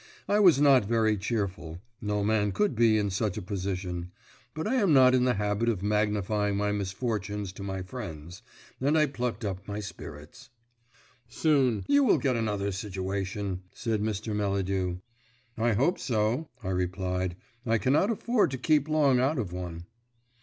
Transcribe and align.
I 0.27 0.39
was 0.39 0.59
not 0.59 0.85
very 0.85 1.15
cheerful 1.15 1.79
no 2.01 2.23
man 2.23 2.53
could 2.53 2.73
be 2.73 2.97
in 2.97 3.11
such 3.11 3.37
a 3.37 3.41
position 3.43 4.09
but 4.55 4.65
I 4.65 4.73
am 4.73 4.93
not 4.93 5.13
in 5.13 5.25
the 5.25 5.35
habit 5.35 5.69
of 5.69 5.83
magnifying 5.83 6.57
my 6.57 6.71
misfortunes 6.71 7.53
to 7.53 7.61
my 7.63 7.83
friends, 7.83 8.41
and 8.79 8.97
I 8.97 9.05
plucked 9.05 9.45
up 9.45 9.67
my 9.67 9.79
spirits. 9.79 10.49
"You 11.29 11.85
will 12.03 12.13
soon 12.17 12.17
get 12.19 12.35
another 12.35 12.71
situation," 12.71 13.61
said 13.75 14.01
Mr. 14.01 14.35
Melladew. 14.35 14.97
"I 15.55 15.73
hope 15.73 15.99
so," 15.99 16.49
I 16.63 16.69
replied; 16.69 17.35
"I 17.63 17.77
cannot 17.77 18.09
afford 18.09 18.49
to 18.49 18.57
keep 18.57 18.89
long 18.89 19.19
out 19.19 19.37
of 19.37 19.53
one." 19.53 19.85